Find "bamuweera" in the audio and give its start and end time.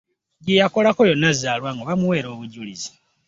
1.89-2.27